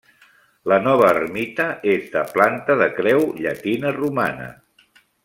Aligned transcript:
La 0.71 0.77
nova 0.85 1.09
ermita 1.17 1.67
és 1.93 2.07
de 2.15 2.23
planta 2.37 2.79
de 2.83 2.87
creu 3.01 3.21
llatina 3.45 3.93
romana. 4.03 4.49